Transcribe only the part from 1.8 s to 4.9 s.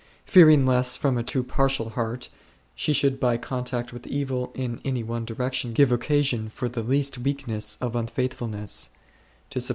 heart, she should by contact with evil in